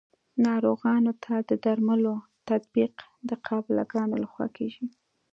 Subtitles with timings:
[0.45, 2.13] ناروغانو ته د درملو
[2.49, 2.93] تطبیق
[3.29, 4.85] د قابله ګانو لخوا کیږي.